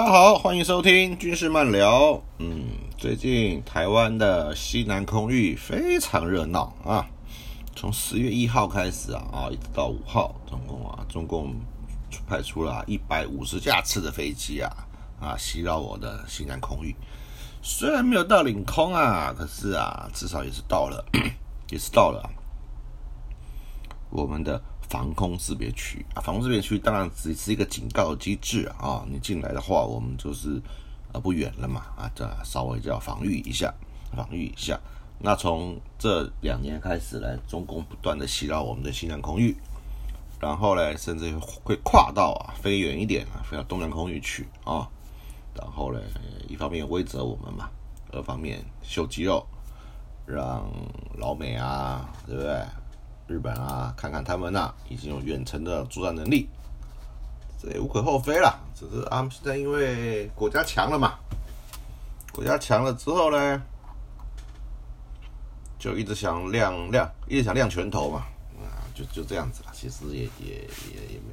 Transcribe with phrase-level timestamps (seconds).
[0.00, 2.18] 大家好，欢迎收听军事漫聊。
[2.38, 2.64] 嗯，
[2.96, 7.06] 最近台湾的西南空域非常热闹啊，
[7.76, 11.54] 从十月一号开始啊啊，一直到五号，总共啊，总共
[12.26, 14.72] 派出了一百五十架次的飞机啊
[15.20, 16.96] 啊，袭扰我的西南空域。
[17.60, 21.04] 虽然没有到领空啊，可是啊，至少也是到了，
[21.68, 22.26] 也是到了
[24.08, 24.58] 我们的。
[24.90, 30.60] 防空识别区啊，防空识别区当然只是一个警告机制啊，你进来的话，我们就是
[31.12, 33.72] 呃不远了嘛啊，这稍微就要防御一下，
[34.16, 34.78] 防御一下。
[35.20, 39.56] 那从这两年开始呢，中共不断的袭扰我们的西南空域，
[40.40, 41.32] 然后呢，甚至
[41.62, 44.88] 会跨到啊飞远一点啊，飞到东南空域去啊，
[45.54, 46.00] 然后呢，
[46.48, 47.70] 一方面威责我们嘛，
[48.10, 49.46] 二方面秀肌肉，
[50.26, 50.68] 让
[51.16, 52.66] 老美啊，对不对？
[53.30, 56.48] 日本啊，看看他们呐，已经有远程的作战能力，
[57.62, 58.58] 这也无可厚非了。
[58.74, 61.14] 只是他们，现在因为国家强了嘛，
[62.32, 63.62] 国家强了之后呢，
[65.78, 68.26] 就一直想亮亮，一直想亮拳头嘛，
[68.64, 69.70] 啊，就就这样子了。
[69.72, 70.56] 其实也也
[70.92, 71.32] 也也没，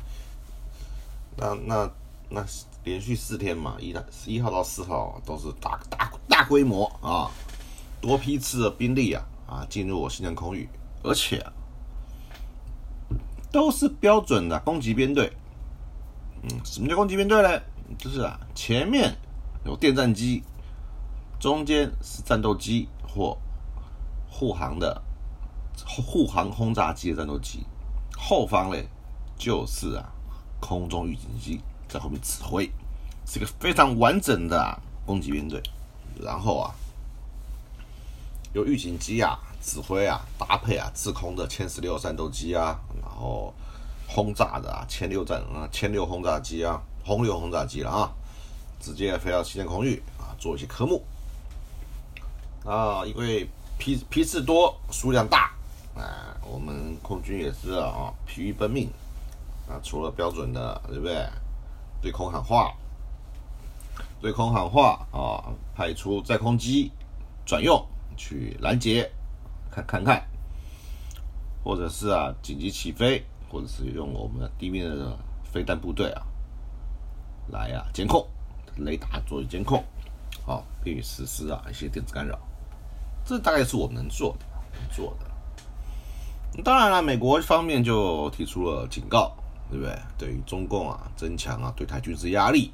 [1.36, 1.92] 那那
[2.30, 2.46] 那
[2.84, 7.32] 连续四天嘛，一十一号到四号都是大大大规模啊，
[8.00, 10.70] 多批次的兵力啊啊进入我新疆空域，
[11.02, 11.44] 而且。
[13.58, 15.34] 都是标准的攻击编队，
[16.44, 17.60] 嗯，什么叫攻击编队呢？
[17.98, 19.18] 就是啊，前面
[19.66, 20.44] 有电战机，
[21.40, 23.36] 中间是战斗机或
[24.30, 25.02] 护航的
[25.88, 27.66] 护航轰炸机的战斗机，
[28.16, 28.88] 后方嘞
[29.36, 30.06] 就是啊
[30.60, 32.72] 空中预警机在后面指挥，
[33.26, 35.60] 是个非常完整的啊攻击编队。
[36.22, 36.76] 然后啊，
[38.54, 39.40] 有预警机啊。
[39.68, 43.54] 指挥啊，搭配啊，制空的歼十六战斗机啊，然后
[44.08, 48.10] 轰炸的啊，歼六战啊，歼六轰炸机啊，轰六轰炸机了啊，
[48.80, 51.04] 直接飞到西天空域啊，做一些科目。
[52.64, 53.46] 啊，因为
[53.78, 55.52] 批批次多，数量大，
[55.98, 58.90] 啊，我们空军也是啊，疲于奔命
[59.68, 61.28] 啊，除了标准的，对不对？
[62.02, 62.74] 对空喊话，
[64.22, 66.90] 对空喊话啊，派出载空机
[67.46, 67.86] 转用
[68.16, 69.12] 去拦截。
[69.84, 70.26] 看看，
[71.64, 76.24] 或者是啊紧急起飞，或者是用我们的地面的飞弹部队啊
[77.50, 78.26] 来啊监控
[78.78, 79.84] 雷达做监控，
[80.46, 82.40] 好，并实施啊一些电子干扰，
[83.26, 84.46] 这大概是我们能做的，
[84.80, 86.62] 能做的。
[86.64, 89.36] 当然了，美国方面就提出了警告，
[89.70, 90.00] 对不对？
[90.18, 92.72] 对于中共啊增强啊对台军事压力，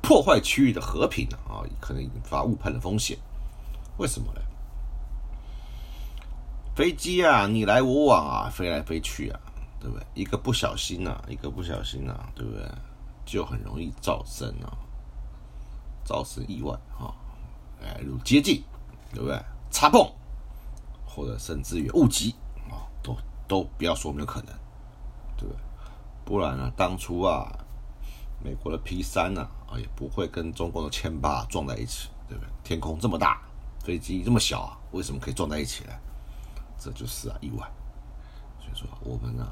[0.00, 3.18] 破坏区域的和平啊，可能引发误判的风险。
[3.98, 4.40] 为什么呢？
[6.80, 9.38] 飞机啊，你来我往啊，飞来飞去啊，
[9.78, 10.06] 对不对？
[10.14, 12.66] 一个不小心啊，一个不小心啊，对不对？
[13.26, 14.72] 就很容易造成啊，
[16.06, 17.12] 造成意外啊，
[17.82, 18.64] 哎，如接近，
[19.12, 19.38] 对不对？
[19.70, 20.10] 擦碰，
[21.04, 22.34] 或者甚至于误击
[22.70, 23.14] 啊，都
[23.46, 24.46] 都不要说没有可能，
[25.36, 25.60] 对不对？
[26.24, 27.46] 不然呢，当初啊，
[28.42, 32.50] 美国的 P 三呢，啊，也不会跟中国的歼八撞在一起，对不对？
[32.64, 33.42] 天空这么大，
[33.84, 35.92] 飞机这么小，为什么可以撞在一起呢？
[36.82, 37.70] 这就是啊意外，
[38.58, 39.46] 所以说我们呢，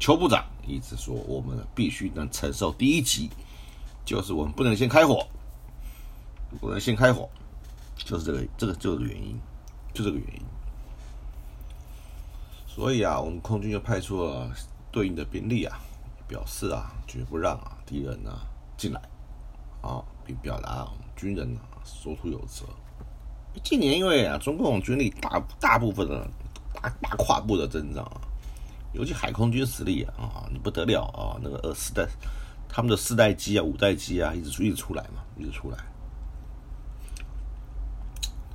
[0.00, 3.30] 邱部长一直说我们必须能承受第一级，
[4.04, 5.24] 就是我们不能先开火，
[6.60, 7.30] 不能先开火，
[7.96, 9.38] 就是这个这个就是原因，
[9.94, 10.42] 就这个原因。
[12.66, 14.50] 所以啊，我们空军就派出了
[14.90, 15.78] 对应的兵力啊，
[16.26, 18.36] 表示啊绝不让啊敌人呢
[18.76, 19.00] 进来
[19.82, 22.64] 啊，并表达军人呢说出有责。
[23.62, 26.28] 近年因为啊中共军力大大部分的。
[26.82, 28.20] 大大跨步的增长啊，
[28.92, 31.38] 尤其海空军实力啊，你不得了啊！
[31.42, 32.06] 那个二四代，
[32.68, 35.78] 他们的四代机啊、五代机啊，一直出一直出来嘛，一直出来。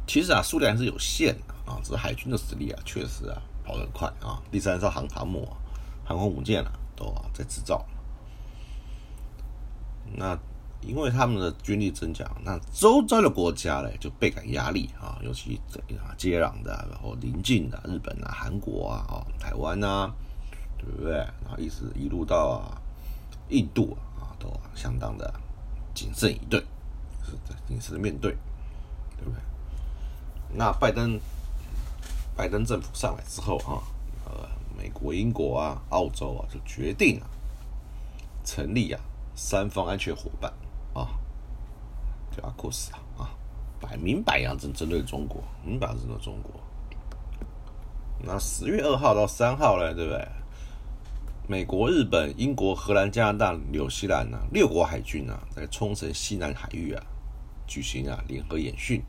[0.06, 4.42] 其实啊，数量还是有限的啊，只是海军的实力啊，确实啊，跑得很快啊。
[4.52, 5.58] 第三艘航航母啊、
[6.06, 7.86] 航空母舰啊，都啊在制造。
[10.14, 10.38] 那。
[10.88, 15.60] 因为他们的军力增强，那周遭的国家呢就倍感压力啊，尤其
[16.00, 20.10] 啊接壤的，然后邻近的日本啊、韩国啊、哦台湾啊，
[20.78, 21.12] 对不对？
[21.14, 22.82] 然后一直一路到啊
[23.50, 25.32] 印度啊，都相当的
[25.94, 26.60] 谨慎以对，
[27.26, 27.34] 是
[27.68, 28.32] 谨慎的面对，
[29.18, 29.40] 对不对？
[30.54, 31.20] 那拜登
[32.36, 33.84] 拜登政府上来之后啊，
[34.26, 34.48] 呃，
[34.78, 37.28] 美国、英国啊、澳洲啊，就决定啊
[38.46, 39.02] 成立啊
[39.36, 40.52] 三方安全伙伴。
[42.38, 43.30] 啊，叫阿库斯啊，啊，
[43.80, 46.54] 摆明摆样针针对中国，明摆针对中国。
[48.20, 50.28] 那十月二号到三号呢，对不对？
[51.50, 57.02] 美国、日本、英国、荷兰、加拿大、纽西兰啊，六国海军啊，在冲绳西南海域啊
[57.66, 59.02] 举行啊联合演训。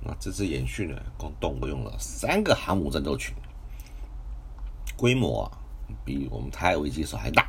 [0.00, 3.34] 那这次演训呢，共动用了三个航母战斗群，
[4.96, 5.58] 规模啊
[6.04, 7.48] 比我们台海危机时候还大。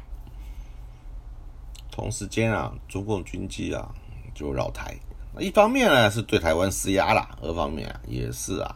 [1.91, 3.93] 同时间啊，中共军机啊
[4.33, 4.97] 就绕台，
[5.39, 8.75] 一方面呢是对台湾施压啦，二方面啊也是啊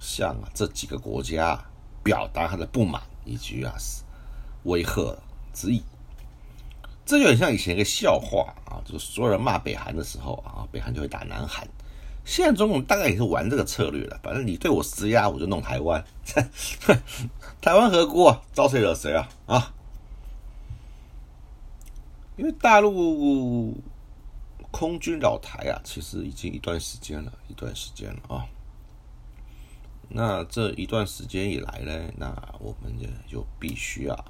[0.00, 1.58] 向啊这几个国家
[2.02, 3.74] 表达他的不满以及啊
[4.64, 5.16] 威吓
[5.52, 5.82] 之意。
[7.04, 11.66] 这就很像以前一个笑话啊，就是所有人骂北韩的时候啊，北韩就会打南韩。
[12.24, 16.04] 现在中共大概也是玩这个策略了，反正你对我施压，我就弄台湾。
[17.62, 18.42] 台湾何辜啊？
[18.52, 19.28] 招谁惹谁啊？
[19.46, 19.72] 啊！
[22.36, 23.72] 因为大陆
[24.78, 28.44] 空军扰台啊，其实已经一段时间了，一段时间了啊。
[30.06, 32.26] 那这一段时间以来呢，那
[32.60, 34.24] 我们也就必须啊，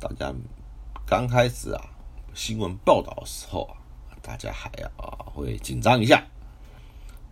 [0.00, 0.34] 大家
[1.06, 1.90] 刚开始啊，
[2.32, 3.76] 新闻报道的时候啊，
[4.22, 6.24] 大家还啊会紧张一下。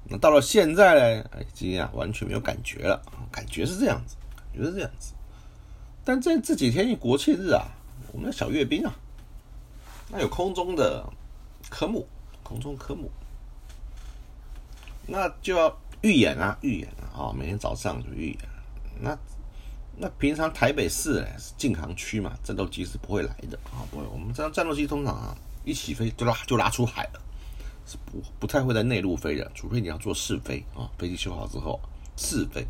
[0.07, 3.03] 那到了现在呢，已经啊完全没有感觉了，
[3.33, 5.15] 感觉是这样子，感觉是这样子。
[6.05, 7.65] 但在这几天国庆日啊，
[8.13, 8.95] 我们的小阅兵啊，
[10.11, 11.11] 那有空中的
[11.71, 12.07] 科目，
[12.45, 13.11] 空中科目，
[15.09, 18.39] 那就要预演啊，预演啊，每天早上就预演。
[19.01, 19.19] 那
[19.97, 24.05] 那平常台北市呢是禁航区嘛，战斗机是不会来的啊，不会。
[24.13, 27.21] 我们这样战斗机通常啊一起飞就拉就拉出海了。
[27.87, 30.89] 是不不太会在内陆飞的，除非你要做试飞啊。
[30.97, 31.79] 飞机修好之后
[32.17, 32.67] 试飞，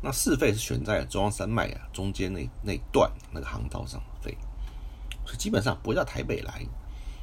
[0.00, 4.34] 那试飞是选在中央山脉啊中间那那段那个航道上飞，
[5.26, 6.64] 所以基本上不会到台北来，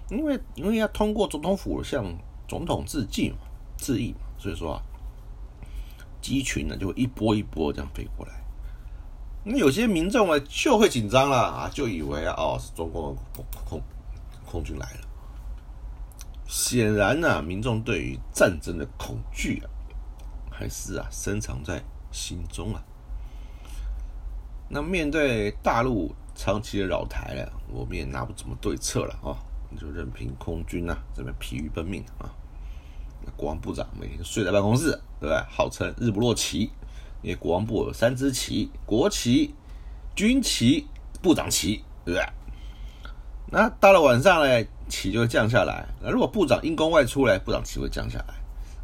[0.09, 2.05] 因为因为要通过总统府向
[2.47, 3.39] 总统致敬嘛
[3.77, 4.81] 致意嘛，所以说啊，
[6.21, 8.33] 机群呢就会一波一波这样飞过来。
[9.43, 13.81] 那有些民众啊就会紧张了啊，就以为啊哦是中共空空
[14.45, 14.99] 空军来了。
[16.47, 19.69] 显然呢，民众对于战争的恐惧啊，
[20.51, 22.83] 还是啊深藏在心中啊。
[24.69, 29.37] 那面对大陆长期的扰台啊，我们也拿不怎么对策了啊，
[29.79, 32.29] 就任凭空军啊这边疲于奔命啊。
[33.25, 35.37] 那国防部长每天睡在办公室，对不对？
[35.49, 36.71] 号称日不落旗，
[37.21, 39.53] 因为国防部有三支旗：国旗、
[40.15, 40.87] 军旗、
[41.21, 42.25] 部长旗，对不对？
[43.51, 44.67] 那到了晚上呢？
[44.87, 45.83] 旗就会降下来。
[45.99, 48.35] 那如果部长因公外出呢，部长旗会降下来。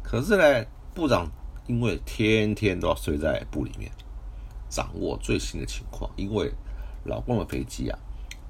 [0.02, 1.30] 可是呢，部长
[1.68, 3.88] 因为天天都要睡在部里面，
[4.68, 6.10] 掌握最新的情况。
[6.16, 6.52] 因为
[7.04, 7.96] 老公的飞机啊，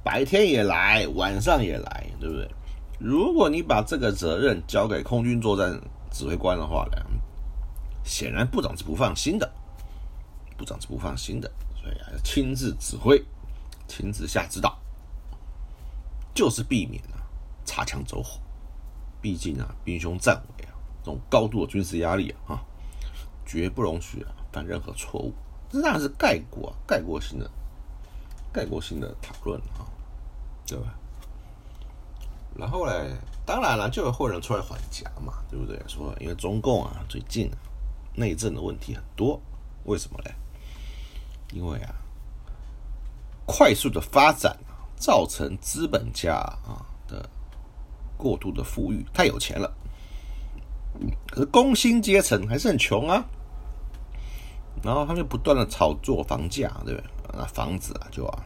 [0.04, 2.48] 白天也来，晚上也来，对不对？
[2.98, 5.80] 如果你把这个责任交给空军作战
[6.10, 6.96] 指挥官的话呢，
[8.04, 9.52] 显然部长是不放心的。
[10.56, 13.20] 部长是不放心的，所以要亲自指挥，
[13.88, 14.78] 亲自下指导，
[16.32, 17.18] 就是避免啊。
[17.64, 18.40] 擦枪走火，
[19.20, 22.62] 毕竟啊，兵凶战危啊，这种高度的军事压力啊，啊，
[23.46, 25.32] 绝不容许啊犯任何错误。
[25.70, 27.50] 这当然是概括、概括性的、
[28.52, 29.86] 概括性的讨论啊，
[30.66, 30.94] 对吧？
[32.56, 32.92] 然后呢，
[33.44, 35.80] 当然了，就会有人出来缓颊嘛，对不对？
[35.86, 37.56] 说因为中共啊，最近啊，
[38.14, 39.40] 内政的问题很多，
[39.84, 40.30] 为什么呢？
[41.52, 41.94] 因为啊，
[43.46, 44.56] 快速的发展
[44.96, 47.28] 造成资本家啊的。
[48.14, 49.68] 过度的富裕，太有钱了，
[51.26, 53.24] 可是工薪阶层还是很穷啊。
[54.80, 57.10] 然后他们就不断的炒作房价，对不对？
[57.32, 58.44] 那房子啊，就啊，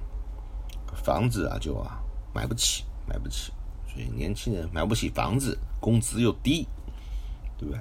[0.94, 2.00] 房子啊，就啊，
[2.36, 3.50] 买不起，买不起。
[3.88, 6.68] 所以年轻人买不起房子，工资又低，
[7.56, 7.80] 对不对？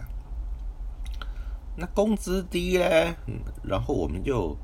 [1.76, 2.86] 那工资低呢？
[3.28, 4.56] 嗯，然后我们就，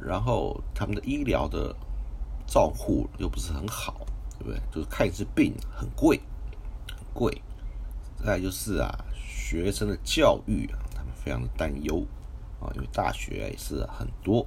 [0.00, 1.76] 然后他们的医疗的
[2.46, 4.06] 照护又不是很好，
[4.38, 4.58] 对不对？
[4.72, 6.18] 就是看一次病很贵。
[6.88, 7.42] 很贵，
[8.24, 12.06] 再就是啊，学生的教育啊，他们非常的担忧
[12.58, 14.46] 啊，因为大学也是很多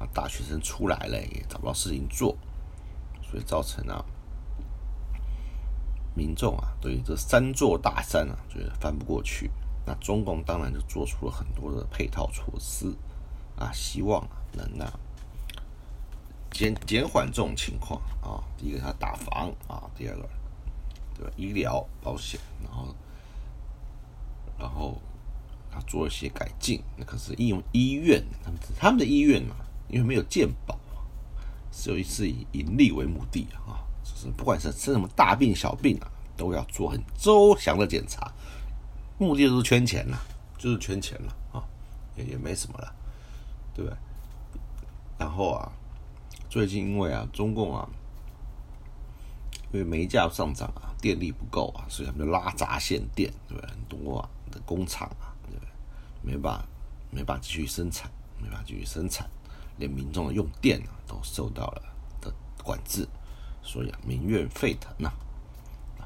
[0.00, 2.36] 啊，大学生出来了也找不到事情做，
[3.30, 4.04] 所以造成啊，
[6.14, 9.50] 民众啊对于这三座大山啊觉得翻不过去，
[9.84, 12.92] 那中共当然就做出了很多的配套措施
[13.58, 14.92] 啊，希望能啊
[16.50, 20.28] 减减缓这种情况啊，第一个他打防啊，第二个。
[21.18, 22.94] 对医疗保险，然后，
[24.58, 25.00] 然后
[25.70, 26.82] 他做一些改进。
[26.94, 29.56] 那可是医医院，他们他们的医院嘛，
[29.88, 30.78] 因为没有健保，
[31.76, 33.84] 只有一次以盈利为目的啊。
[34.02, 36.06] 就是不管是生什么大病小病啊，
[36.36, 38.32] 都要做很周详的检查，
[39.18, 40.16] 目的就是圈钱了，
[40.56, 41.62] 就是圈钱了啊，
[42.16, 42.94] 也也没什么了，
[43.74, 43.96] 对不对？
[45.18, 45.72] 然后啊，
[46.48, 47.88] 最近因为啊，中共啊，
[49.72, 53.70] 因为煤价上涨啊，电力不够啊，所以他们就拉闸限电，对不对？
[53.70, 55.68] 很多啊的工厂啊，对不对？
[56.22, 56.64] 没办法，
[57.10, 58.08] 没办法继续生产，
[58.40, 59.28] 没办法继续生产，
[59.78, 61.82] 连民众的用电啊都受到了
[62.20, 63.08] 的管制，
[63.62, 65.10] 所以啊，民怨沸腾呐，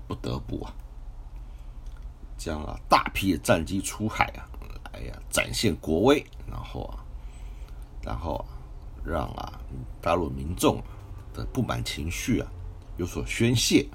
[0.07, 0.75] 不得不啊，
[2.37, 4.49] 将啊大批的战机出海啊，
[4.93, 7.05] 来呀展现国威，然后啊，
[8.03, 8.57] 然后啊。
[9.03, 9.59] 让啊
[10.03, 10.79] 大陆民众
[11.33, 12.47] 的不满情绪啊
[12.99, 13.89] 有所宣泄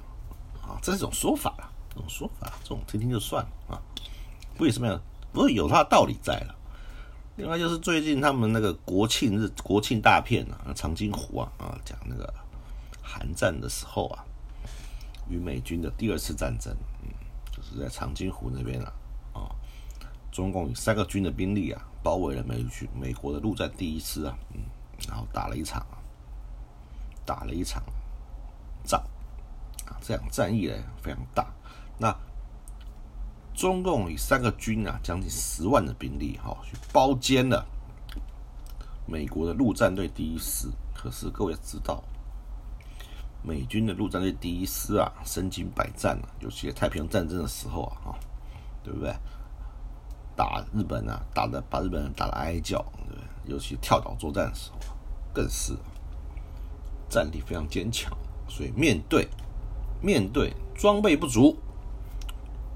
[0.60, 3.80] 啊，这是一种说法啊，这种说法，这种听听就算了啊。
[4.58, 5.00] 为什么呀？
[5.32, 6.56] 不是有它的道理在了。
[7.36, 12.32] 另外就是最近他们那个国庆日国庆大片啊，长津湖啊啊讲那个
[13.02, 14.24] 韩战的时候啊，
[15.28, 17.08] 与美军的第二次战争，嗯，
[17.52, 18.92] 就是在长津湖那边啊
[19.34, 19.50] 啊，
[20.32, 24.60] 中共以三个军的兵力啊包围了美军美国的陆战第一师啊，嗯。
[25.06, 25.86] 然后打了一场，
[27.26, 27.82] 打了一场
[28.82, 28.98] 仗
[29.84, 31.46] 啊，这样战役呢非常大。
[31.98, 32.16] 那
[33.56, 37.66] 中共以三个军啊，将近十万的兵力哈，去包歼了
[39.06, 40.68] 美国的陆战队第一师。
[40.94, 42.04] 可是各位知道，
[43.42, 48.18] 美军的陆战队第一师啊，身经百战啊，尤其太平洋战争的时候啊，哈，
[48.84, 49.14] 对不对？
[50.36, 53.52] 打日本啊，打的把日本人打的哀哀叫，对不对？
[53.54, 54.78] 尤其跳岛作战的时候，
[55.32, 55.74] 更是
[57.08, 58.12] 战力非常坚强。
[58.48, 59.26] 所以面对
[60.02, 61.56] 面对装备不足、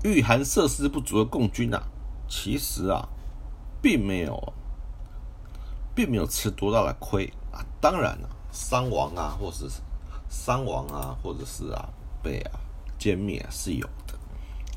[0.02, 1.82] 御寒设施不足的共军啊，
[2.28, 3.08] 其实啊，
[3.82, 4.52] 并没有
[5.94, 7.64] 并没有吃多大的亏啊。
[7.80, 9.80] 当然了，伤亡啊，或者是
[10.28, 11.88] 伤亡啊，或者是啊
[12.22, 12.60] 被啊
[12.98, 14.18] 歼灭是有的。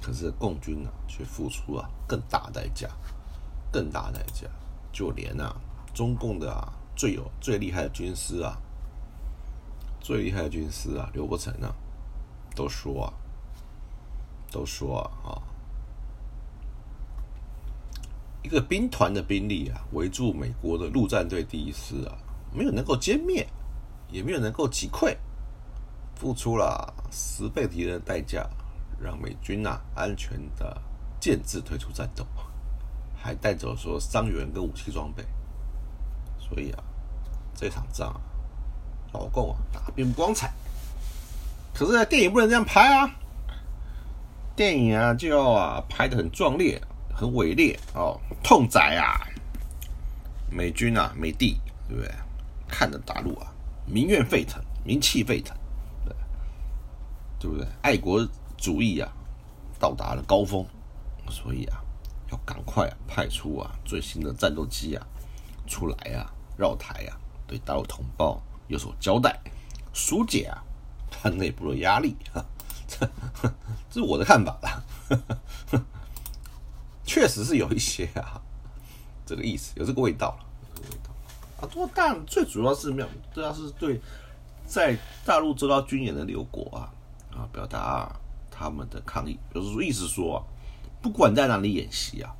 [0.02, 2.90] 可是共军啊，却付出了更大代价，
[3.72, 4.48] 更大代价，
[4.92, 5.56] 就连啊。
[5.94, 8.58] 中共的啊，最有最厉害的军师啊，
[10.02, 11.74] 最厉害的军师啊，刘伯承啊，
[12.56, 13.14] 都说啊，
[14.54, 15.42] 都说啊，
[18.44, 22.16] 一个兵团的兵力啊，围住美国的陆战队第一师啊，
[22.54, 23.48] 没有能够歼灭，
[24.12, 25.18] 也没有能够击溃，
[26.16, 28.48] 付出了十倍敌人的代价，
[29.02, 30.80] 让美军啊安全的
[31.20, 32.24] 建制退出战斗，
[33.16, 35.26] 还带走说伤员跟武器装备。
[36.38, 36.84] 所以啊，
[37.56, 38.22] 这场仗啊，
[39.14, 40.54] 老共啊打并不光彩。
[41.74, 43.10] 可是电影不能这样拍啊，
[44.56, 46.80] 电影啊就要啊拍的很壮烈、
[47.14, 49.26] 很伟烈哦，痛宰啊
[50.52, 51.58] 美军啊美帝，
[51.88, 52.12] 对不对？
[52.68, 53.48] 看着大陆啊
[53.86, 55.56] 民怨沸腾、民气沸腾，
[56.06, 56.16] 对
[57.40, 57.68] 对不对？
[57.82, 59.12] 爱国主义啊
[59.80, 60.66] 到达了高峰，
[61.30, 61.82] 所以啊
[62.32, 65.06] 要赶快啊派出啊最新的战斗机啊
[65.68, 66.32] 出来啊。
[66.56, 67.18] 绕台啊，
[67.48, 69.36] 对大陆同胞有所交代，
[69.92, 70.64] 疏解啊
[71.10, 72.46] 他 内部的压力哈，
[72.88, 73.10] 这
[73.90, 74.84] 这是我的看法啦。
[77.06, 78.42] 确实是有一些啊，
[79.26, 80.46] 这个意思，有这个味道了，
[80.90, 81.12] 味道
[81.60, 81.68] 啊。
[81.68, 84.00] 不过，但最主要是没有，主要是对
[84.66, 86.90] 在大陆做到军演的六国啊
[87.36, 88.12] 啊，表达
[88.50, 90.44] 他们的抗议，就是，意思说，
[91.02, 92.34] 不管在哪里演习啊，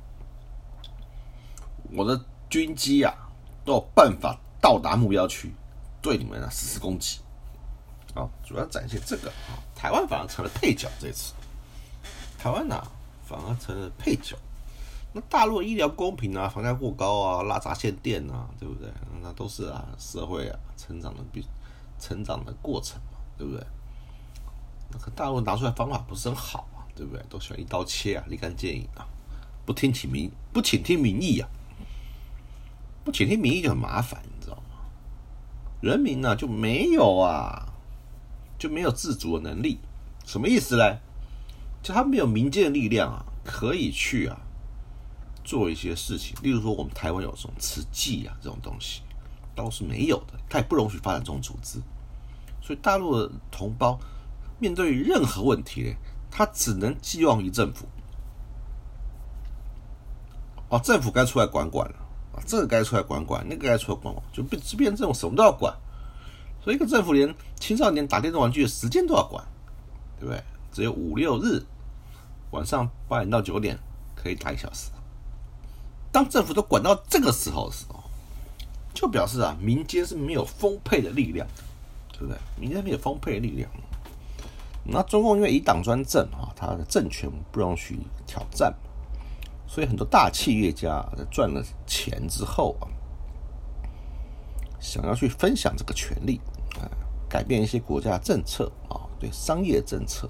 [1.92, 3.14] 我的军机啊。
[3.66, 5.50] 都有办法到达目标区，
[6.02, 7.20] 对你们啊实施攻击。
[8.14, 10.88] 啊，主要展现这个啊，台湾反而成了配角。
[11.00, 11.34] 这次，
[12.38, 12.82] 台湾呐
[13.26, 14.36] 反而成了配角。
[15.12, 18.88] 那大陆医疗不公平啊，房价过高啊，拉闸限电啊，对不对？
[19.22, 21.44] 那都是啊社会啊成长的比
[22.00, 23.64] 成长的过程嘛，对不对？
[24.90, 27.24] 那个大陆拿出来方法不是很好啊，对不对？
[27.28, 29.06] 都喜欢一刀切啊，立竿见影啊，
[29.64, 31.48] 不听取民不倾听民意啊。
[33.04, 34.78] 不倾听民意就很麻烦，你知道吗？
[35.82, 37.73] 人民呢就没有啊，
[38.58, 39.78] 就没有自主的能力。
[40.24, 40.98] 什么意思呢？
[41.82, 44.40] 就他没有民间的力量啊，可以去啊
[45.44, 46.34] 做一些事情。
[46.42, 49.02] 例如说，我们台湾有这种慈济啊这种东西，
[49.54, 50.32] 倒是没有的。
[50.48, 51.78] 他也不容许发展这种组织。
[52.62, 53.98] 所以大陆的同胞
[54.58, 55.94] 面对任何问题，
[56.30, 57.86] 他只能寄望于政府。
[60.70, 61.96] 哦，政府该出来管管了。
[62.46, 65.72] 这个该出来管管，那个该出来管管，就变变这种什么都要管，
[66.64, 69.44] 所以一个政府连青少年打电动玩具的时间都要管，
[70.18, 70.42] 对不对？
[70.72, 71.62] 只有五六日
[72.52, 73.78] 晚上八点到九点
[74.16, 74.90] 可以打一小时。
[76.10, 78.02] 当政府都管到这个时候的时候，
[78.94, 81.46] 就表示啊，民间是没有丰沛的力量，
[82.10, 82.38] 对不对？
[82.58, 83.70] 民间没有丰沛的力量。
[84.84, 88.74] 那中共因为以党专政啊，他的政权不容许挑战。
[89.66, 92.88] 所以很多大企业家赚了钱之后啊，
[94.80, 96.40] 想要去分享这个权利
[96.80, 96.90] 啊，
[97.28, 100.28] 改变一些国家政策啊，对商业政策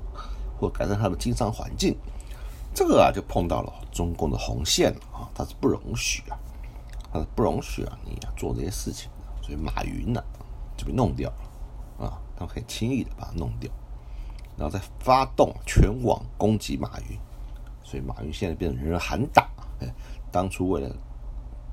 [0.58, 1.96] 或改善他们经商环境，
[2.74, 6.38] 这个啊就碰到了中共的红线了啊，他是不容许啊，
[7.12, 10.22] 他是不容许啊你做这些事情的，所以马云呢
[10.76, 13.70] 就被弄掉了啊，他们很轻易的把它弄掉，
[14.56, 17.18] 然后再发动全网攻击马云，
[17.82, 19.48] 所以马云现在变成人人喊打，
[19.80, 19.94] 哎，
[20.32, 20.90] 当初为了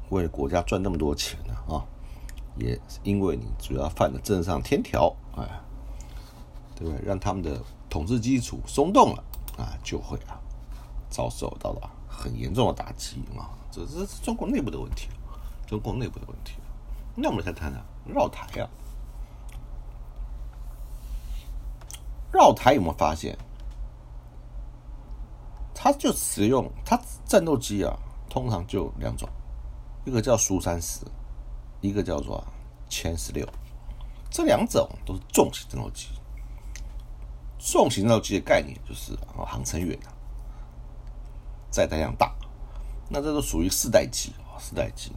[0.09, 1.85] 为了国家赚那么多钱呢啊。
[2.57, 5.43] 也因为你主要犯了政上天条，哎，
[6.75, 7.05] 对不对？
[7.05, 9.23] 让他们的统治基础松动了
[9.57, 10.39] 啊，就会啊
[11.09, 13.49] 遭受到了很严重的打击啊。
[13.71, 15.07] 这这是中国内部的问题，
[15.65, 16.55] 中国内部的问题。
[17.15, 18.69] 那我们再谈谈绕台啊，
[22.31, 23.37] 绕台有没有发现？
[25.73, 27.97] 他就使用他战斗机啊，
[28.29, 29.27] 通常就两种，
[30.05, 30.99] 一个叫苏三十。
[31.81, 32.43] 一个叫做
[32.89, 33.47] 歼十六，
[34.29, 36.07] 这两种都是重型战斗机。
[37.59, 39.97] 重型战斗机的概念就是啊航程远
[41.69, 42.33] 载弹量大。
[43.09, 45.11] 那这都属于四代机啊，四代机。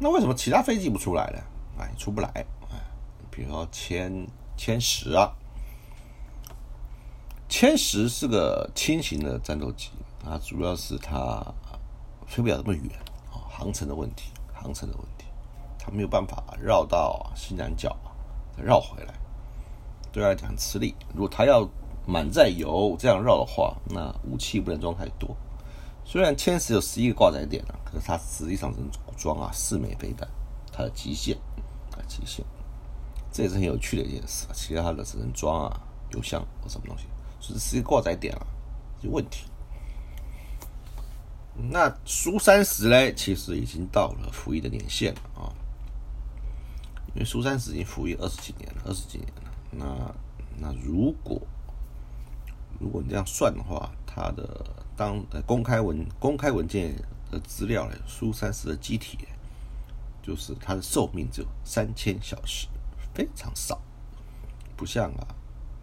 [0.00, 1.38] 那为什么其他飞机不出来呢？
[1.78, 2.28] 哎，出不来。
[2.34, 2.44] 哎，
[3.30, 4.26] 比如说歼
[4.58, 5.32] 歼十啊，
[7.48, 9.90] 歼十是个轻型的战斗机
[10.24, 11.40] 啊，主要是它
[12.26, 12.98] 飞不了那么远
[13.30, 15.21] 啊，航程的问题，航程的问题。
[15.84, 17.96] 他没有办法绕到西南角
[18.56, 19.12] 再绕回来，
[20.12, 20.94] 对他来讲吃力。
[21.12, 21.68] 如果他要
[22.06, 25.36] 满载油这样绕的话，那武器不能装太多。
[26.04, 30.28] 虽然歼十有十一个挂载点啊，可是它实际上只能装啊四枚飞弹，
[30.72, 31.36] 它的极限
[31.90, 32.44] 啊极限，
[33.32, 34.46] 这也是很有趣的一件事。
[34.52, 35.80] 其他的只能装啊
[36.12, 37.06] 油箱或什么东西，
[37.40, 38.46] 所以十一个挂载点啊
[39.00, 39.46] 有问题。
[41.70, 45.50] 那苏三十呢，其实已经到了服役的年限了啊。
[47.14, 49.42] 因为苏三十已经服役二十几年了，二十几年了。
[49.70, 50.14] 那
[50.58, 51.40] 那如果
[52.78, 54.64] 如果你这样算的话，它的
[54.96, 56.94] 当公开文公开文件
[57.30, 59.18] 的资料呢，苏三十的机体
[60.22, 62.68] 就是它的寿命只有三千小时，
[63.14, 63.80] 非常少，
[64.76, 65.26] 不像啊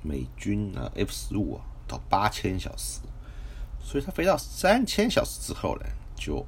[0.02, 3.02] 美军啊 F 十五啊到八千小时，
[3.80, 6.46] 所以它飞到三千小时之后呢，就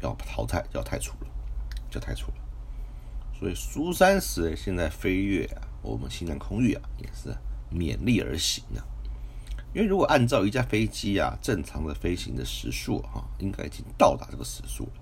[0.00, 1.26] 要淘汰，要太除了，
[1.90, 2.34] 就太除了。
[3.42, 7.36] 所以苏三十现在飞越啊，我们西南空域啊，也是
[7.72, 8.80] 勉力而行的。
[9.74, 14.92] 因为如果按照一架飞机啊正常的飞行的时速哈，应该已经到达这个时速了。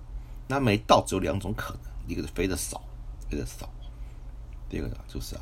[0.47, 2.81] 那没到只有两种可能，一个是飞得少，
[3.29, 3.67] 飞得少；
[4.67, 5.41] 第二个就是啊，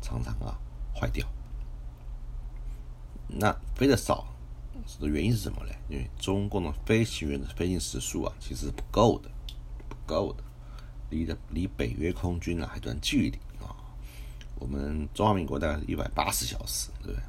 [0.00, 0.56] 常常啊
[0.94, 1.26] 坏掉。
[3.26, 4.24] 那飞得少
[5.00, 5.72] 的原因是什么呢？
[5.88, 9.28] 因为中共的飞行员的飞行时速啊，其实是不够的，
[9.88, 10.44] 不够的。
[11.10, 13.74] 离的离北约空军啊还段距离啊，
[14.56, 17.22] 我们中华民国大概是一百八十小时，对不对？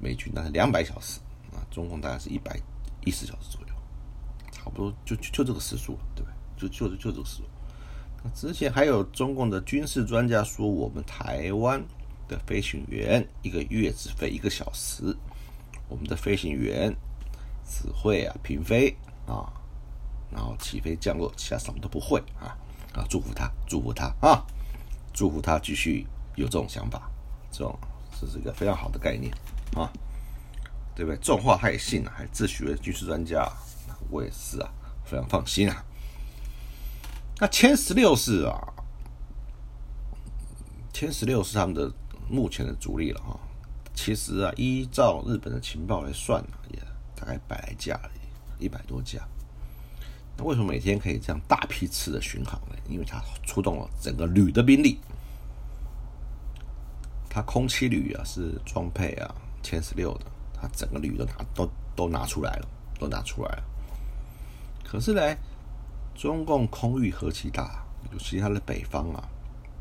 [0.00, 1.20] 美军大概两百小时
[1.52, 2.58] 啊，中共大概是一百
[3.04, 3.74] 一十小时左右，
[4.52, 6.68] 差不多就就这个时速了，对不对？
[6.68, 7.42] 就就就这个时速。
[8.22, 11.82] 那之前还有中共的军事专家说，我们台湾
[12.28, 15.16] 的飞行员一个月只飞一个小时，
[15.88, 16.94] 我们的飞行员
[17.64, 19.52] 只会啊平飞啊，
[20.30, 22.56] 然后起飞降落，其他什么都不会啊。
[22.94, 24.44] 啊，祝福他，祝福他啊，
[25.12, 27.10] 祝福他继续有这种想法，
[27.50, 27.78] 这种
[28.20, 29.32] 这是一个非常好的概念
[29.74, 29.90] 啊，
[30.94, 31.16] 对不对？
[31.18, 33.46] 这种话他也信啊，还自诩为军事专家，
[34.10, 34.70] 我也是啊，
[35.04, 35.84] 非常放心啊。
[37.38, 38.58] 那歼十六是啊，
[40.92, 41.92] 歼十六是他们的
[42.28, 43.38] 目前的主力了哈。
[43.94, 46.78] 其实啊，依照日本的情报来算，也
[47.14, 48.00] 大概百来架，
[48.58, 49.20] 一百多架。
[50.38, 52.76] 那为什么每天可以这样大批次的巡航呢？
[52.88, 55.00] 因为它出动了整个旅的兵力，
[57.28, 62.68] 它空气旅啊是装配啊歼十六的，它整个旅都拿都都拿出来了，
[63.00, 63.64] 都拿出来了。
[64.84, 65.36] 可是呢，
[66.14, 69.28] 中共空域何其大，尤其它的北方啊，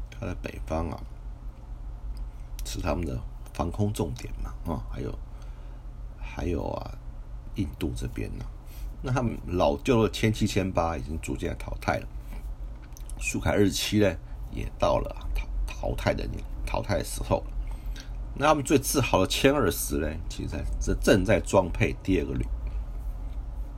[0.09, 0.99] 它的北方啊
[2.65, 3.17] 是他们的
[3.53, 5.19] 防空重点嘛啊，还有
[6.19, 6.97] 还有啊，
[7.55, 8.45] 印度这边呢。
[9.01, 12.07] 那他们老旧的千七千八已经逐渐淘汰了，
[13.19, 14.15] 苏凯日期呢
[14.51, 17.43] 也到了淘淘汰的年淘汰的时候。
[18.33, 22.45] 那他们最自豪的歼二十呢，其实在这正在装配第二个旅，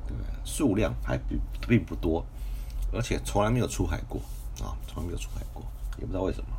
[0.07, 0.25] 对不对？
[0.45, 2.25] 数量还并并不多，
[2.91, 4.21] 而且从来没有出海过
[4.61, 5.63] 啊，从来没有出海过，
[5.97, 6.49] 也不知道为什么。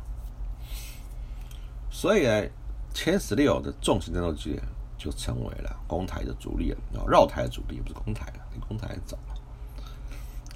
[1.91, 2.47] 所以呢，
[2.93, 4.59] 歼十六的重型战斗机。
[5.03, 9.35] 就成为了攻台的主力了，然后绕台的主力也不是攻台了，你攻台早了。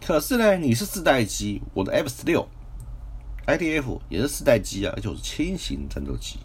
[0.06, 2.48] 可是呢，你是四代机，我的 F 十六
[3.48, 6.38] IDF 也是四代机啊，而且是轻型战斗机。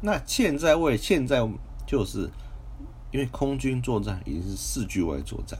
[0.00, 1.44] 那现在为现在
[1.84, 2.30] 就是
[3.10, 5.58] 因为空军作战已经是四距外作战，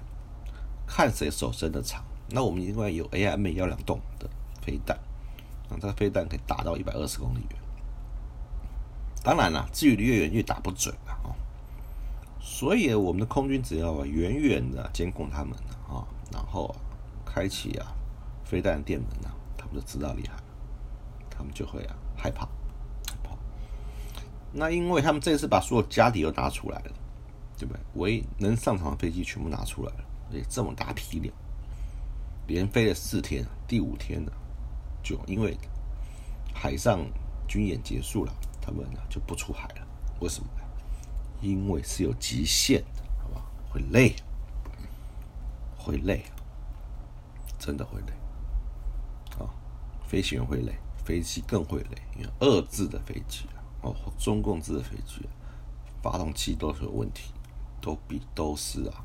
[0.87, 2.05] 看谁手伸的长。
[2.29, 4.97] 那我们因为有 AIM 幺两洞的飞弹，
[5.69, 7.62] 啊，这个飞弹可以打到一百二十公里远。
[9.23, 11.31] 当然了，距离越远越打不准了啊。
[12.41, 15.53] 所以我们的空军只要远远的监控他们
[15.89, 16.75] 啊，然后
[17.25, 17.87] 开启啊
[18.45, 20.35] 飞弹电门啊，他们就知道厉害，
[21.31, 22.49] 他们就会啊害怕。
[24.55, 26.93] 那因为他们这次把所有家底都拿出来了，
[27.57, 27.81] 对不对？
[27.95, 31.35] 唯一能上场的飞机全部拿出来了，而且这么大批量，
[32.47, 34.31] 连飞了四天，第五天呢，
[35.03, 35.57] 就因为
[36.53, 37.01] 海上
[37.49, 39.87] 军演结束了，他们呢就不出海了。
[40.21, 40.63] 为什么呢？
[41.43, 43.45] 因为是有极限的，好吧？
[43.69, 44.15] 会累，
[45.77, 46.25] 会累，
[47.59, 48.13] 真的会累。
[49.45, 49.51] 啊，
[50.07, 53.59] 飞行员会累，飞机更会累，因为二制的飞机啊。
[53.83, 55.29] 哦，中共制的飞机，
[56.01, 57.33] 发动机都是有问题，
[57.81, 59.05] 都比都是啊，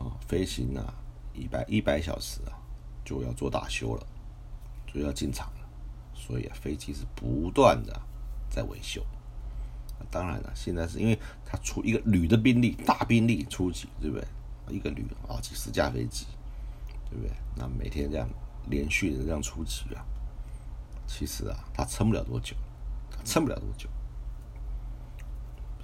[0.00, 0.92] 啊，飞行啊，
[1.32, 2.58] 一百一百小时啊，
[3.04, 4.04] 就要做大修了，
[4.92, 5.68] 就要进场了，
[6.12, 8.02] 所以啊，飞机是不断的
[8.48, 9.04] 在维修。
[10.10, 14.26] 当然了，现在是因为它出一个旅的兵力，大兵力出击，对不对？
[14.68, 16.26] 一个旅啊，几十架飞机，
[17.10, 17.32] 对不对？
[17.56, 18.28] 那每天这样
[18.68, 20.04] 连续的这样出击啊，
[21.06, 22.54] 其实啊，它撑不了多久。
[23.24, 23.88] 撑不了多久，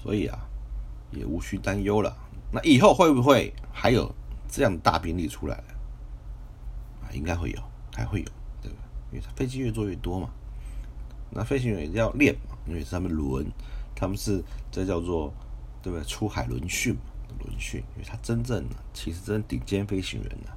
[0.00, 0.38] 所以啊，
[1.10, 2.16] 也无需担忧了。
[2.52, 4.14] 那以后会不会还有
[4.48, 5.56] 这样大兵力出来？
[7.02, 7.60] 啊，应该会有，
[7.96, 8.28] 还会有，
[8.60, 8.78] 对吧？
[9.10, 10.30] 因为飞机越做越多嘛。
[11.30, 12.32] 那飞行员也要练，
[12.66, 13.46] 因为他们轮，
[13.94, 15.32] 他们是这叫做
[15.82, 16.04] 对不对？
[16.06, 17.00] 出海轮训嘛，
[17.44, 17.82] 轮训。
[17.96, 20.50] 因为他真正的其实真顶尖飞行员呢，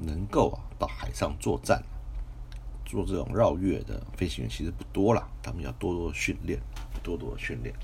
[0.00, 1.82] 能够啊到海上作战。
[2.86, 6.60] 做这种绕月的飞行员其实不多了，他们要多多训练，
[7.02, 7.74] 多多训练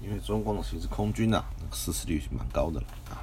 [0.00, 3.22] 因为中共其实空军啊，那个失事率是蛮高的了啊，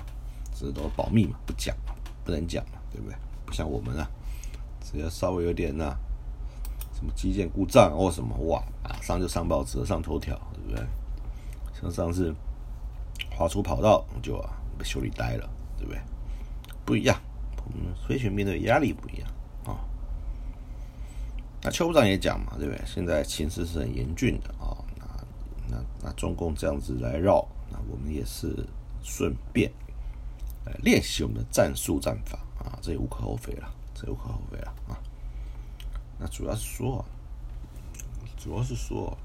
[0.56, 3.18] 这都保密嘛，不讲嘛，不能讲嘛，对不对？
[3.46, 4.08] 不像我们啊，
[4.82, 5.98] 只要稍微有点呐，
[7.04, 10.88] 什么机件故障或什么，哇，马上就上报纸、上头条，对不对？
[11.82, 12.34] 像上次
[13.30, 16.02] 滑出跑道就啊被修理呆了，对不对？
[16.86, 17.20] 不一样，
[17.66, 19.30] 我们飞行面对压力不一样
[19.66, 19.84] 啊。
[21.62, 22.82] 那邱部长也讲嘛，对不对？
[22.86, 24.72] 现在形势是很严峻的啊。
[24.98, 25.06] 那
[25.70, 28.66] 那那中共这样子来绕，那我们也是
[29.04, 29.70] 顺便
[30.66, 34.96] 来练习我们的战术战法啊，这也无可厚非了，这无可厚非了啊。
[36.24, 37.04] 那主要是说，
[38.38, 39.18] 主要是说，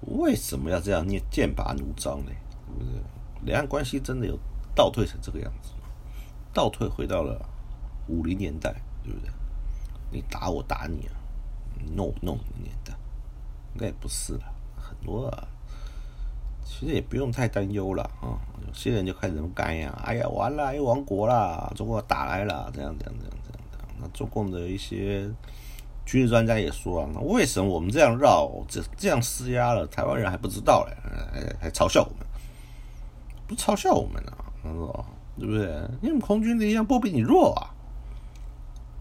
[0.00, 2.32] 为什么要这样念剑拔弩张呢？
[2.66, 2.90] 不是
[3.42, 4.36] 两岸关系真的有
[4.74, 5.70] 倒退成这个样子？
[6.52, 7.40] 倒退回到了
[8.08, 9.30] 五零年代，对不对？
[10.10, 11.14] 你打我打你啊
[11.94, 12.92] ，no no 年代，
[13.74, 15.46] 应该也不是了，很多啊，
[16.64, 18.42] 其实也不用太担忧了啊。
[18.66, 23.36] 有些人就开始么干呀，哎呀完了，又亡国了，中国打来了，这样这样这样。
[24.02, 25.30] 那中共的一些
[26.04, 30.96] 军事专家也说啊，那为什么我们这样绕，这这样施压了，台湾人还不知道嘞，
[31.32, 32.26] 还还嘲笑我们，
[33.46, 35.06] 不嘲笑我们啊，他说
[35.38, 35.64] 对不对？
[36.02, 37.70] 因为我们空军力量不比你弱啊。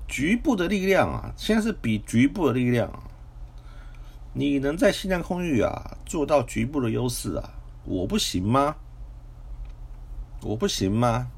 [0.08, 3.04] 局部的力量啊，现在是比局部的力量啊。
[4.34, 7.50] 你能在西南空域啊做到局部的优势啊？
[7.86, 8.76] 我不行吗？
[10.42, 11.32] 我不行吗？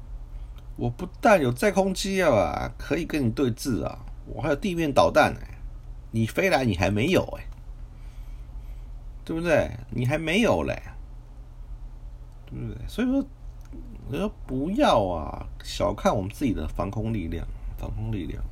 [0.76, 5.40] 我不但有载空机啊，可以跟你对峙啊，我还有地面导弹呢。
[6.10, 7.44] 你飞来你还没有哎，
[9.24, 9.70] 对不对？
[9.90, 10.82] 你还没有嘞，
[12.46, 12.88] 对不对？
[12.88, 13.24] 所以说，
[14.10, 18.42] 我说不要啊，小看我们自己的防空力量，防空力量。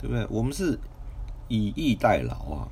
[0.00, 0.26] 对不对？
[0.28, 0.76] 我们是
[1.46, 2.68] 以逸待劳啊，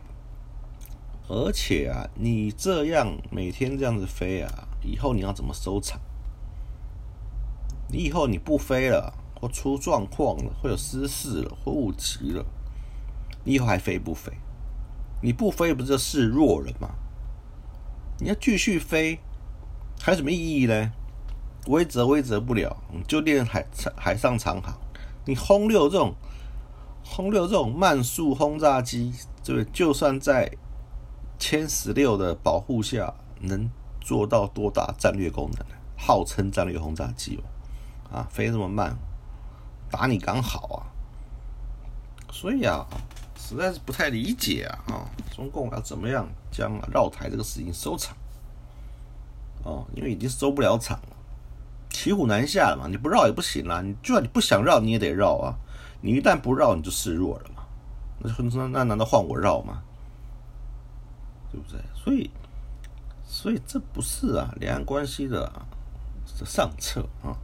[1.28, 6.00] 而且啊，你这样每天这样子飞啊，以后你要怎么收场？
[7.92, 12.44] 你以后你不飞了，或出状况了，会有失事了，或误击了，
[13.44, 14.32] 你以后还飞不飞？
[15.22, 16.90] 你不飞不就示弱了吗？
[18.18, 19.18] 你要继续飞，
[20.00, 20.92] 还有什么意义呢？
[21.66, 22.76] 威则威则不了，
[23.06, 24.78] 就练海海上长航，
[25.26, 26.14] 你轰六这种。
[27.02, 30.48] 轰六这种慢速轰炸机，对就算在
[31.40, 33.68] 歼十六的保护下，能
[34.00, 35.66] 做到多大战略功能？
[35.96, 37.42] 号称战略轰炸机哦，
[38.12, 38.96] 啊，飞这么慢，
[39.90, 40.78] 打你刚好啊！
[42.32, 42.86] 所以啊，
[43.36, 44.92] 实在是不太理解啊！
[44.92, 48.16] 啊，中共要怎么样将绕台这个事情收场？
[49.62, 51.16] 哦，因为已经收不了场了，
[51.90, 52.88] 骑虎难下了嘛！
[52.88, 55.54] 你不绕也不行啦，你就算你不想绕，你也得绕啊！
[56.00, 57.62] 你一旦不绕，你就示弱了嘛。
[58.18, 59.82] 那那那难道换我绕吗？
[61.52, 61.80] 对不对？
[61.94, 62.30] 所以，
[63.26, 65.50] 所以这不是啊，两岸关系的
[66.46, 67.36] 上策啊，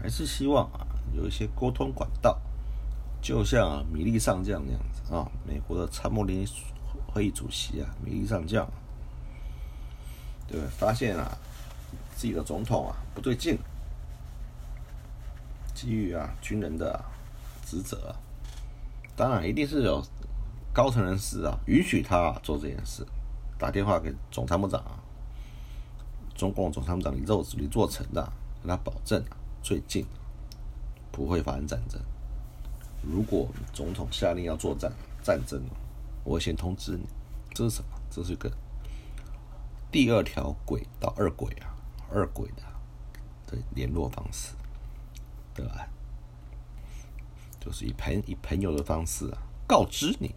[0.00, 2.38] 还是希望啊有一些沟通管道，
[3.20, 6.46] 就像米利上将那样子啊，美国的参谋联
[7.06, 8.66] 会议主席啊，米利上将，
[10.46, 10.70] 对不对？
[10.70, 11.36] 发现啊
[12.14, 13.58] 自己的总统啊不对劲，
[15.74, 17.04] 基于啊军人的
[17.64, 18.14] 职责，
[19.16, 20.02] 当然一定是有
[20.72, 23.06] 高层人士啊允许他做这件事。
[23.58, 24.82] 打电话给总参谋长，
[26.34, 28.22] 中共总参谋长李作李作成的，
[28.60, 29.24] 跟他保证
[29.66, 30.06] 最近
[31.10, 32.00] 不会发生战争。
[33.02, 34.92] 如果总统下令要作战
[35.24, 35.60] 战争，
[36.22, 37.04] 我先通知你。
[37.52, 37.88] 这是什么？
[38.08, 38.48] 这是个
[39.90, 41.74] 第二条轨道二轨啊，
[42.12, 42.62] 二轨的
[43.48, 44.52] 的联络方式，
[45.52, 45.88] 对吧？
[47.58, 50.32] 就是以朋以朋友的方式啊，告知你，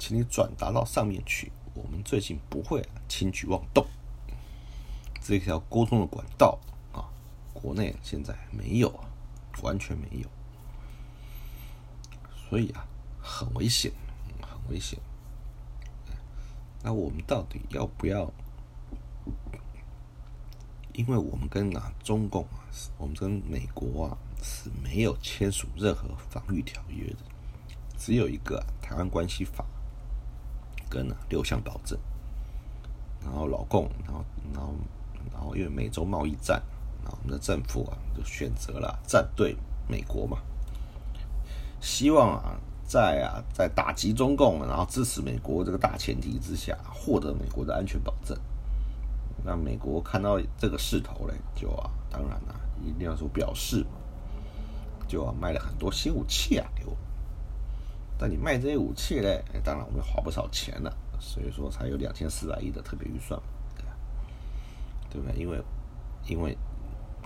[0.00, 1.52] 请你转达到上面去。
[1.74, 3.86] 我们最近不会啊轻举妄动，
[5.20, 6.58] 这条沟通的管道，
[7.64, 8.92] 国内现在没有，
[9.62, 10.28] 完全没有，
[12.50, 12.86] 所以啊，
[13.22, 13.90] 很危险，
[14.42, 14.98] 很危险。
[16.82, 18.30] 那我们到底要不要？
[20.92, 27.16] 因为我们跟啊中共啊，我们跟美国啊是没有签署任何防御条约的，
[27.96, 29.64] 只有一个《台湾关系法》。
[30.90, 31.98] 跟啊六项保证，
[33.22, 34.22] 然后老共，然后
[34.52, 34.74] 然后
[35.32, 36.62] 然后因为美洲贸易战，
[37.22, 39.56] 我们的政府啊就选择了站队
[39.88, 40.38] 美国嘛，
[41.80, 48.36] 希望啊在啊在打击中共，然后支持美国这个大前提之下，获得美国的安全保证。
[49.44, 53.84] 那美国看到这个势头嘞，就啊当然了，一定要说表示，
[55.06, 56.96] 就啊卖了很多新武器啊给我。
[58.16, 63.38] 但你卖这些武器嘞，当然我们花不少钱了，所以说才有两千四百亿的特别预算，
[65.10, 65.36] 对不对？
[65.36, 65.62] 因为
[66.26, 66.56] 因为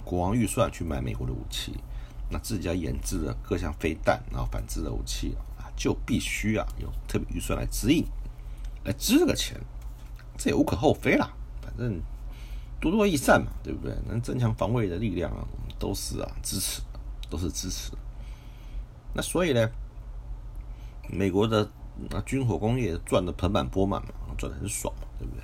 [0.09, 1.75] 国王预算去买美国的武器，
[2.31, 8.03] 那自己要研制的各项飞弹，然后反制的武器啊，就必须啊有特别预算来支应，
[8.85, 9.61] 来支这个钱，
[10.39, 11.31] 这也无可厚非啦。
[11.61, 12.01] 反正
[12.81, 13.95] 多多益善嘛，对不对？
[14.09, 15.45] 能增强防卫的力量啊，
[15.79, 16.81] 都是啊支持，
[17.29, 17.93] 都是支持。
[19.13, 19.71] 那所以呢？
[21.11, 21.65] 美国的
[22.11, 25.43] 啊军火工业赚的盆满钵满嘛，赚的很爽嘛，对不对？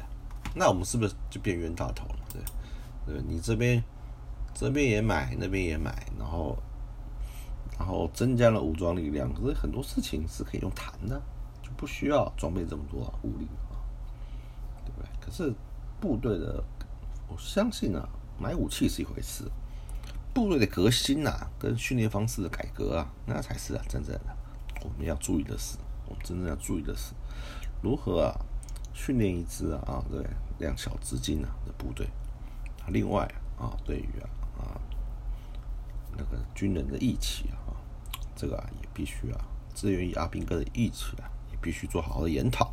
[0.54, 2.16] 那我们是不是就变冤大头了？
[2.30, 2.42] 对，
[3.06, 3.82] 对你这边
[4.54, 6.56] 这边也买，那边也买，然后
[7.78, 11.20] 然后增加了武装力量，可是很多事情是可以用谈的，
[11.60, 13.74] 就不需要装备这么多武力啊，
[14.84, 15.08] 对不对？
[15.20, 15.52] 可是
[16.00, 16.62] 部队的，
[17.26, 19.50] 我相信啊，买武器是一回事，
[20.32, 24.36] 部队的革新啊，跟训练方式的改革啊，那才是啊真正的。
[24.84, 27.12] 我们要注意的是，我们真正要注意的是，
[27.82, 28.38] 如何啊
[28.92, 30.24] 训练一支啊对
[30.58, 32.08] 量小资金啊的部队。
[32.88, 33.26] 另外
[33.58, 34.28] 啊，对于啊
[36.16, 37.76] 那个军人的义气啊，
[38.34, 42.72] 这个啊也必须啊支援于阿兵哥的义气啊，也必须做好好的研讨，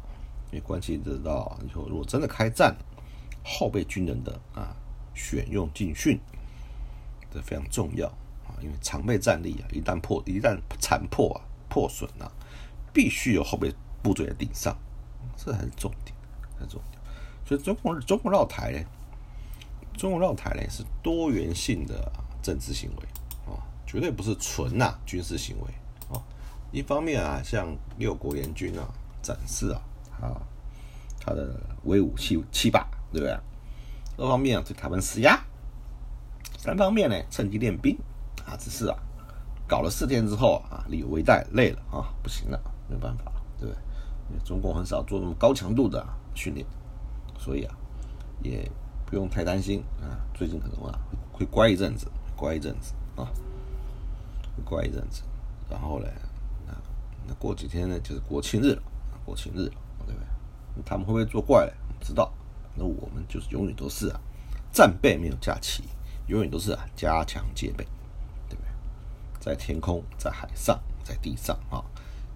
[0.51, 2.75] 因为关系得到以后如果真的开战，
[3.43, 4.75] 后备军人的啊
[5.13, 6.19] 选用进训，
[7.31, 8.07] 这非常重要
[8.45, 11.41] 啊，因为常备战力啊一旦破一旦残破啊。
[11.73, 12.29] 破损啊，
[12.91, 13.73] 必须由后备
[14.03, 14.77] 部队来顶上，
[15.37, 16.13] 这才是重点，
[16.59, 17.01] 才是重点。
[17.45, 18.79] 所以中共中共绕台呢，
[19.97, 22.11] 中共绕台呢是多元性的
[22.43, 23.07] 政治行为，
[23.91, 25.67] 绝对不是纯呐军事行为
[26.15, 26.23] 啊。
[26.71, 28.87] 一方面啊，向六国联军啊
[29.21, 29.81] 展示啊
[30.21, 30.41] 啊
[31.19, 33.37] 他的威武气气霸，对不对？
[34.15, 35.37] 二方面啊对台湾施压，
[36.57, 37.97] 三方面呢趁机练兵
[38.45, 38.95] 啊，只是啊。
[39.67, 44.39] 搞了四天之后啊，力有未逮，累了啊，不行了，没办法，对不对？
[44.45, 46.01] 中共很少做那么高强度的
[46.33, 46.65] 训练，
[47.37, 47.75] 所以啊，
[48.41, 48.71] 也
[49.05, 50.15] 不用太担心啊。
[50.33, 50.97] 最近可能啊
[51.33, 53.27] 会乖一阵子，乖一阵子啊，
[54.61, 55.23] 乖一阵子。
[55.69, 56.07] 然后呢，
[56.67, 56.75] 啊，
[57.27, 58.81] 那过几天呢就是国庆日了，
[59.25, 59.73] 国庆日了，
[60.05, 60.83] 对不对？
[60.85, 61.73] 他们会不会作怪了？
[61.99, 62.31] 不知道。
[62.75, 64.19] 那我们就是永远都是啊，
[64.71, 65.83] 战备没有假期，
[66.27, 67.85] 永远都是啊加强戒备。
[68.47, 68.69] 对不对
[69.39, 71.83] 在天空，在海上，在地上啊，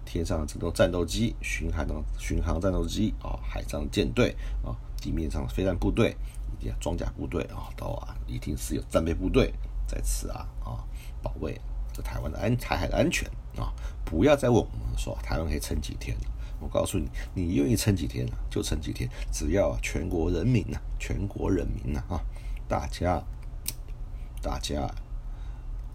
[0.04, 6.16] 天上这种战斗机、巡航的巡航战斗机啊，海上舰队啊，地面上的飞弹部队
[6.52, 9.52] 以及装甲部队啊，都啊一定是有战备部队
[9.86, 10.84] 在此啊啊
[11.22, 11.58] 保卫
[11.96, 13.72] 这台湾的安台海的安全啊！
[14.04, 16.14] 不要再问我们说台湾可以撑几天，
[16.60, 22.20] 我告诉你，你愿意撑几天就撑几天，只要全国人民呐，全国人民呐啊，
[22.68, 23.22] 大家
[24.42, 24.90] 大家。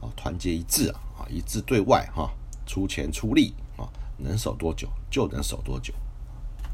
[0.02, 2.34] 啊，团结一致啊，啊，一致对外哈，
[2.66, 3.88] 出钱出力啊，
[4.18, 5.94] 能守多久就能守多久，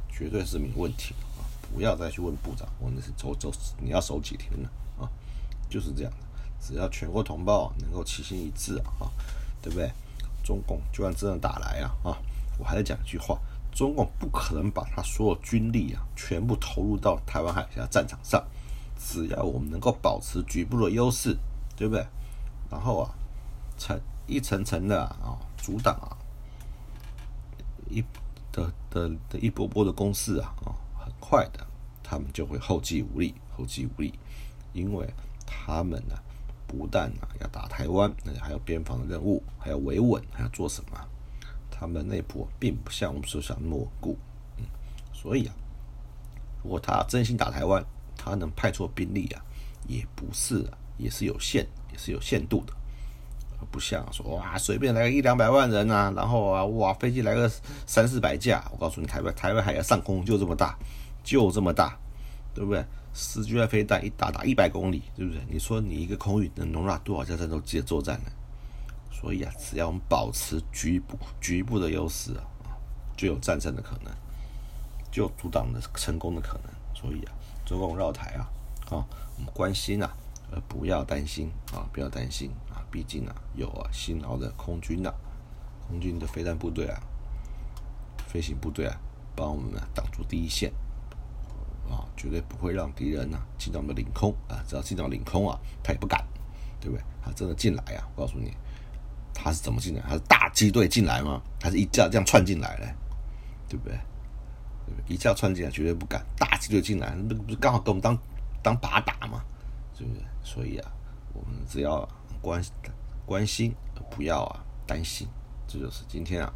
[0.09, 1.43] 绝对是没问题啊！
[1.69, 4.69] 不要再去问部长，我那是走走，你要守几天呢？
[4.97, 5.11] 啊，
[5.69, 6.26] 就是这样的。
[6.67, 9.07] 只要全国同胞能够齐心一致啊，
[9.61, 9.89] 对不对？
[10.43, 12.17] 中共就算真的打来啊啊，
[12.59, 13.39] 我还是讲一句话：
[13.71, 18.45] 中共不可能把他所有军力啊全部投入到台湾海峡战场上。
[18.99, 21.37] 只要我们能够保持局部的优势，
[21.77, 22.05] 对不对？
[22.69, 23.15] 然后啊，
[23.77, 26.17] 层一层层的啊阻挡啊，
[27.89, 28.03] 一
[28.51, 31.65] 的的的一波波的攻势啊啊，很快的，
[32.03, 34.17] 他们就会后继无力，后继无力，
[34.73, 35.07] 因为
[35.45, 36.15] 他们呢。
[36.67, 40.99] 不但啊要打台湾，那还有边防的任务，还要维稳，还要做什么？
[41.71, 44.17] 他们内部并不像我们所想那么稳固，
[44.57, 44.65] 嗯，
[45.13, 45.53] 所以啊，
[46.63, 47.83] 如果他真心打台湾，
[48.17, 49.41] 他能派出兵力啊，
[49.87, 50.65] 也不是，
[50.97, 52.73] 也是有限，也是有限度的，
[53.71, 57.47] 不像说哇随便来个一两百万人啊，然后啊哇飞机来个
[57.85, 60.75] 三四百架，我告诉你，台湾台湾海峡上空就这么大，
[61.23, 61.95] 就这么大，
[62.57, 62.83] 对不对？
[63.13, 65.39] 十巨飞弹一打打一百公里，对不对？
[65.47, 68.31] 你说你一个空域能容纳多少架战斗机的作战呢？
[69.11, 72.41] 所以啊，只要我们保持局部局部的优势啊，
[73.15, 74.11] 就有战胜的可能，
[75.11, 76.73] 就有阻挡的成功的可能。
[76.95, 78.49] 所以啊，中共绕台啊，
[78.89, 79.05] 啊，
[79.37, 80.11] 我们关心啊，
[80.51, 85.13] 而不要担心啊，不要担心啊，毕竟啊，有啊辛劳的空军啊，
[85.87, 86.99] 空军的飞弹部队啊，
[88.27, 88.99] 飞行部队啊，
[89.35, 90.73] 帮我们啊挡住第一线。
[91.89, 94.63] 啊，绝对不会让敌人呢进到我们的领空啊！
[94.67, 96.23] 只要进到领空啊，他也不敢，
[96.79, 97.03] 对不对？
[97.23, 98.53] 他真的进来啊，我告诉你，
[99.33, 100.01] 他是怎么进来？
[100.01, 101.41] 他是大机队进来吗？
[101.59, 102.93] 他是一架这样窜进来嘞，
[103.67, 103.97] 对不对
[104.85, 105.13] 对？
[105.13, 108.17] 一架窜进来绝对不敢，大机队进来，那不是刚好给我们当
[108.63, 109.43] 当靶打吗？
[109.97, 110.23] 对不对？
[110.43, 110.91] 所以啊，
[111.33, 112.07] 我们只要
[112.41, 112.61] 关
[113.25, 113.75] 关心，
[114.09, 115.27] 不要啊担心，
[115.67, 116.53] 这就是今天啊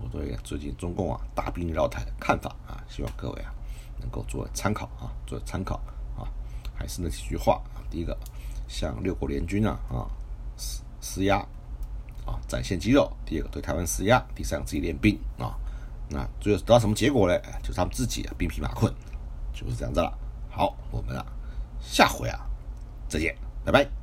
[0.00, 3.54] 我对最近中共啊大兵绕台的看法啊，希望各位啊。
[4.02, 5.76] 能够做参考啊，做参考
[6.18, 6.28] 啊，
[6.74, 7.80] 还是那几句话啊。
[7.88, 8.14] 第一个，
[8.68, 10.04] 向六国联军啊啊
[10.58, 11.38] 施施压
[12.26, 15.56] 啊，展现肌肉；第二个，对台湾施压；第三个，自己练兵啊。
[16.08, 17.38] 那最后得到什么结果呢？
[17.62, 18.92] 就是他们自己啊兵疲马困，
[19.54, 20.12] 就是这样子了。
[20.50, 21.24] 好，我们啊
[21.80, 22.40] 下回啊
[23.08, 23.34] 再见，
[23.64, 24.01] 拜拜。